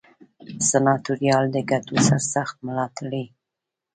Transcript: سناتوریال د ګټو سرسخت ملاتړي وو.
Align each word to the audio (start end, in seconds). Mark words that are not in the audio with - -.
سناتوریال 0.69 1.45
د 1.51 1.57
ګټو 1.71 1.95
سرسخت 2.07 2.55
ملاتړي 2.67 3.23
وو. 3.29 3.33